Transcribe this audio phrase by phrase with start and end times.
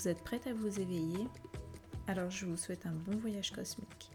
[0.00, 1.28] Vous êtes prête à vous éveiller?
[2.06, 4.10] Alors je vous souhaite un bon voyage cosmique.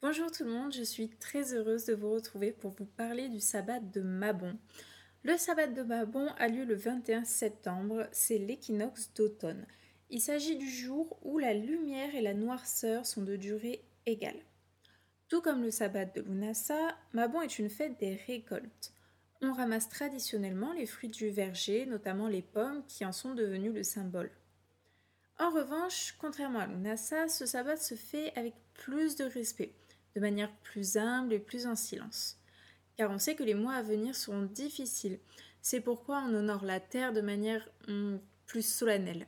[0.00, 3.38] Bonjour tout le monde, je suis très heureuse de vous retrouver pour vous parler du
[3.38, 4.58] sabbat de Mabon.
[5.22, 9.66] Le sabbat de Mabon a lieu le 21 septembre, c'est l'équinoxe d'automne.
[10.08, 14.40] Il s'agit du jour où la lumière et la noirceur sont de durée égale.
[15.28, 18.94] Tout comme le sabbat de Lunasa, Mabon est une fête des récoltes.
[19.42, 23.82] On ramasse traditionnellement les fruits du verger, notamment les pommes, qui en sont devenus le
[23.82, 24.30] symbole.
[25.38, 29.72] En revanche, contrairement à l'Unasa, ce sabbat se fait avec plus de respect,
[30.14, 32.38] de manière plus humble et plus en silence.
[32.98, 35.18] Car on sait que les mois à venir seront difficiles.
[35.62, 39.26] C'est pourquoi on honore la terre de manière hum, plus solennelle.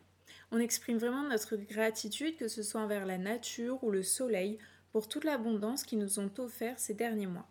[0.51, 4.59] On exprime vraiment notre gratitude, que ce soit envers la nature ou le soleil,
[4.91, 7.49] pour toute l'abondance qu'ils nous ont offert ces derniers mois.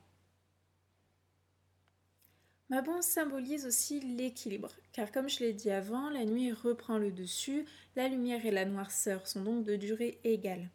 [2.71, 7.65] Mabon symbolise aussi l'équilibre, car comme je l'ai dit avant, la nuit reprend le dessus,
[7.97, 10.69] la lumière et la noirceur sont donc de durée égale.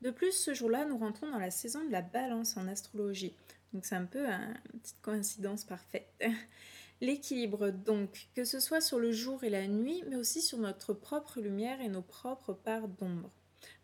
[0.00, 3.34] De plus, ce jour-là, nous rentrons dans la saison de la balance en astrologie,
[3.72, 6.06] donc c'est un peu une petite coïncidence parfaite.
[7.00, 10.92] L'équilibre donc, que ce soit sur le jour et la nuit, mais aussi sur notre
[10.92, 13.32] propre lumière et nos propres parts d'ombre.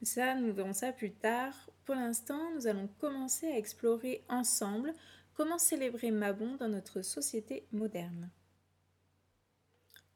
[0.04, 1.68] Ça, nous verrons ça plus tard.
[1.84, 4.94] Pour l'instant, nous allons commencer à explorer ensemble
[5.36, 8.30] Comment célébrer Mabon dans notre société moderne?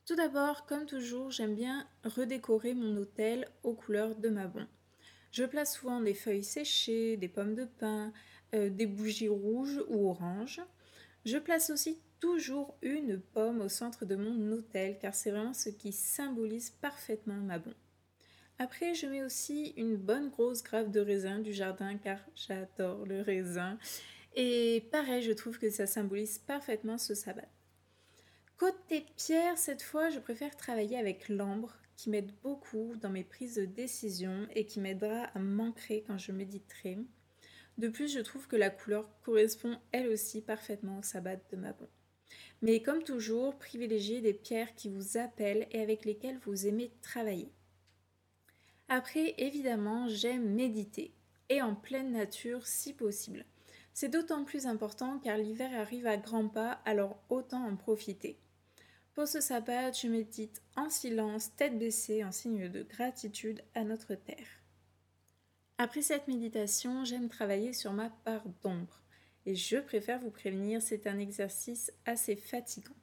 [0.07, 4.67] Tout d'abord, comme toujours, j'aime bien redécorer mon hôtel aux couleurs de Mabon.
[5.31, 8.15] Je place souvent des feuilles séchées, des pommes de pin,
[8.55, 10.63] euh, des bougies rouges ou oranges.
[11.27, 15.69] Je place aussi toujours une pomme au centre de mon hôtel car c'est vraiment ce
[15.69, 17.75] qui symbolise parfaitement Mabon.
[18.59, 23.21] Après, je mets aussi une bonne grosse grave de raisin du jardin car j'adore le
[23.21, 23.79] raisin
[24.35, 27.49] et pareil, je trouve que ça symbolise parfaitement ce sabbat.
[28.57, 33.57] Côté pierre, cette fois, je préfère travailler avec l'ambre qui m'aide beaucoup dans mes prises
[33.57, 36.99] de décision et qui m'aidera à m'ancrer quand je méditerai.
[37.79, 41.89] De plus, je trouve que la couleur correspond elle aussi parfaitement au sabbat de Mabon.
[42.63, 47.51] Mais comme toujours, privilégiez des pierres qui vous appellent et avec lesquelles vous aimez travailler.
[48.89, 51.15] Après, évidemment, j'aime méditer
[51.49, 53.45] et en pleine nature si possible.
[53.93, 58.39] C'est d'autant plus important car l'hiver arrive à grands pas, alors autant en profiter.
[59.15, 64.15] Pour ce sabbat, je médite en silence, tête baissée, en signe de gratitude à notre
[64.15, 64.47] terre.
[65.79, 69.03] Après cette méditation, j'aime travailler sur ma part d'ombre.
[69.47, 72.95] Et je préfère vous prévenir, c'est un exercice assez fatigant.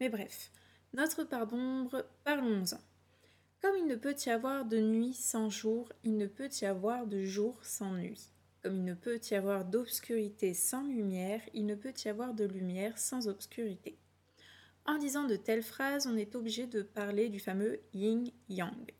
[0.00, 0.50] Mais bref,
[0.92, 2.80] notre part d'ombre, parlons-en.
[3.62, 7.06] Comme il ne peut y avoir de nuit sans jour, il ne peut y avoir
[7.06, 8.32] de jour sans nuit.
[8.66, 12.44] Comme il ne peut y avoir d'obscurité sans lumière, il ne peut y avoir de
[12.44, 13.96] lumière sans obscurité.
[14.86, 18.90] En disant de telles phrases, on est obligé de parler du fameux yin-yang.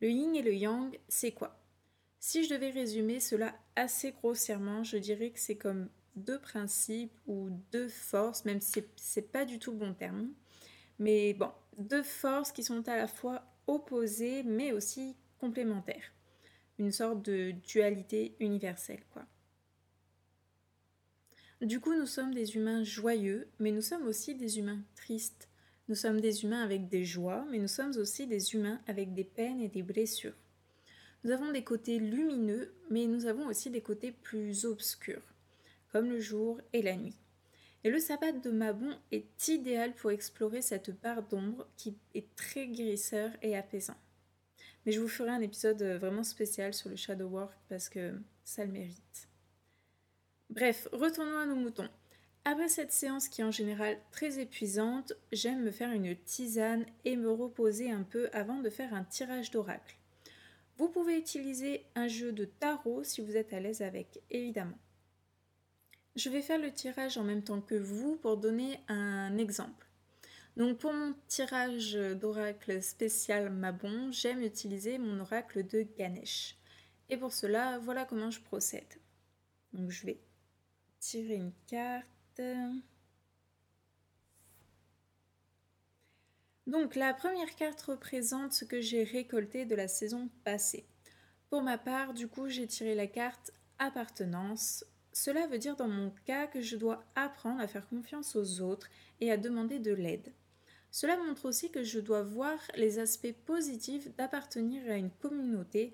[0.00, 1.62] Le yin et le yang, c'est quoi?
[2.18, 7.50] Si je devais résumer cela assez grossièrement, je dirais que c'est comme deux principes ou
[7.72, 10.30] deux forces, même si ce n'est pas du tout le bon terme.
[10.98, 16.14] Mais bon, deux forces qui sont à la fois opposées mais aussi complémentaires
[16.78, 19.26] une sorte de dualité universelle, quoi.
[21.60, 25.48] Du coup, nous sommes des humains joyeux, mais nous sommes aussi des humains tristes.
[25.88, 29.24] Nous sommes des humains avec des joies, mais nous sommes aussi des humains avec des
[29.24, 30.34] peines et des blessures.
[31.22, 35.22] Nous avons des côtés lumineux, mais nous avons aussi des côtés plus obscurs,
[35.90, 37.16] comme le jour et la nuit.
[37.82, 42.66] Et le sabbat de Mabon est idéal pour explorer cette part d'ombre qui est très
[42.66, 43.96] guérisseur et apaisant.
[44.84, 48.14] Mais je vous ferai un épisode euh, vraiment spécial sur le shadow work parce que
[48.44, 49.28] ça le mérite.
[50.50, 51.88] Bref, retournons à nos moutons.
[52.44, 57.16] Après cette séance qui est en général très épuisante, j'aime me faire une tisane et
[57.16, 59.96] me reposer un peu avant de faire un tirage d'oracle.
[60.76, 64.78] Vous pouvez utiliser un jeu de tarot si vous êtes à l'aise avec, évidemment.
[66.16, 69.86] Je vais faire le tirage en même temps que vous pour donner un exemple.
[70.56, 76.56] Donc pour mon tirage d'oracle spécial Mabon, j'aime utiliser mon oracle de Ganesh.
[77.08, 79.00] Et pour cela, voilà comment je procède.
[79.72, 80.20] Donc je vais
[81.00, 82.40] tirer une carte.
[86.66, 90.86] Donc la première carte représente ce que j'ai récolté de la saison passée.
[91.50, 94.84] Pour ma part, du coup, j'ai tiré la carte appartenance.
[95.12, 98.88] Cela veut dire dans mon cas que je dois apprendre à faire confiance aux autres
[99.20, 100.32] et à demander de l'aide.
[100.94, 105.92] Cela montre aussi que je dois voir les aspects positifs d'appartenir à une communauté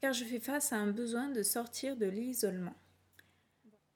[0.00, 2.74] car je fais face à un besoin de sortir de l'isolement.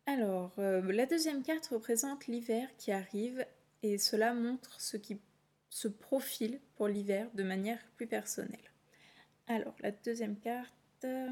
[0.04, 3.46] Alors, euh, la deuxième carte représente l'hiver qui arrive
[3.82, 5.18] et cela montre ce qui
[5.70, 8.70] se profile pour l'hiver de manière plus personnelle.
[9.46, 10.74] Alors, la deuxième carte...
[11.04, 11.30] Euh,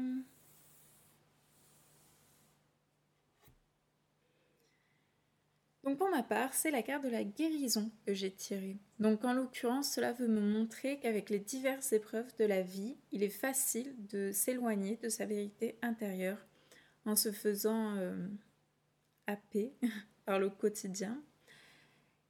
[5.83, 8.77] Donc pour ma part, c'est la carte de la guérison que j'ai tirée.
[8.99, 13.21] Donc en l'occurrence, cela veut me montrer qu'avec les diverses épreuves de la vie, il
[13.21, 16.37] est facile de s'éloigner de sa vérité intérieure
[17.05, 18.15] en se faisant euh,
[20.25, 21.21] par le quotidien.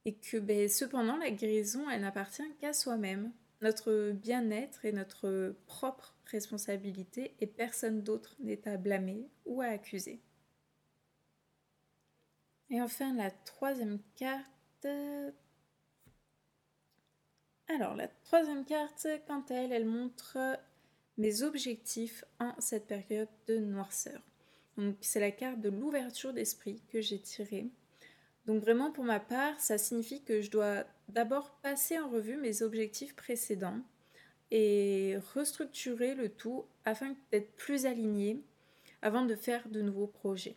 [0.04, 3.32] Et que ben, cependant, la guérison, elle n'appartient qu'à soi-même.
[3.62, 10.20] Notre bien-être est notre propre responsabilité et personne d'autre n'est à blâmer ou à accuser.
[12.70, 14.86] Et enfin, la troisième carte.
[17.68, 20.38] Alors, la troisième carte, quant à elle, elle montre
[21.16, 24.20] mes objectifs en cette période de noirceur.
[24.76, 27.68] Donc, c'est la carte de l'ouverture d'esprit que j'ai tirée.
[28.46, 32.62] Donc, vraiment, pour ma part, ça signifie que je dois d'abord passer en revue mes
[32.62, 33.80] objectifs précédents
[34.50, 38.42] et restructurer le tout afin d'être plus aligné
[39.00, 40.56] avant de faire de nouveaux projets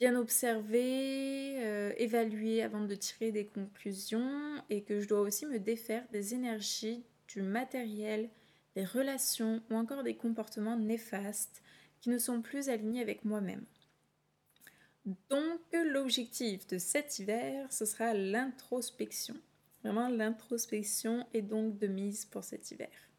[0.00, 5.58] bien observer, euh, évaluer avant de tirer des conclusions et que je dois aussi me
[5.58, 8.30] défaire des énergies, du matériel,
[8.74, 11.62] des relations ou encore des comportements néfastes
[12.00, 13.64] qui ne sont plus alignés avec moi-même.
[15.28, 19.36] Donc l'objectif de cet hiver, ce sera l'introspection.
[19.84, 23.09] Vraiment l'introspection est donc de mise pour cet hiver.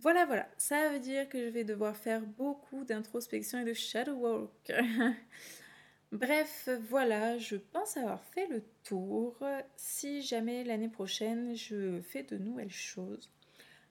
[0.00, 4.14] Voilà, voilà, ça veut dire que je vais devoir faire beaucoup d'introspection et de shadow
[4.14, 4.72] work.
[6.12, 9.36] Bref, voilà, je pense avoir fait le tour.
[9.76, 13.28] Si jamais l'année prochaine je fais de nouvelles choses,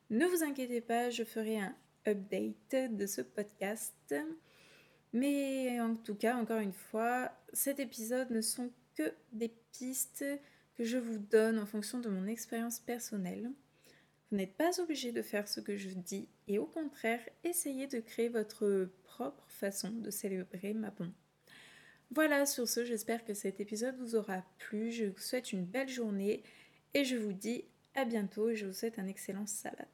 [0.09, 1.75] ne vous inquiétez pas, je ferai un
[2.07, 4.15] update de ce podcast.
[5.11, 10.25] Mais en tout cas, encore une fois, cet épisode ne sont que des pistes
[10.75, 13.51] que je vous donne en fonction de mon expérience personnelle.
[14.29, 17.99] Vous n'êtes pas obligé de faire ce que je dis et au contraire, essayez de
[17.99, 21.13] créer votre propre façon de célébrer ma bonne.
[22.11, 24.91] Voilà, sur ce, j'espère que cet épisode vous aura plu.
[24.91, 26.43] Je vous souhaite une belle journée
[26.93, 27.65] et je vous dis
[27.95, 29.87] à bientôt et je vous souhaite un excellent sabbat.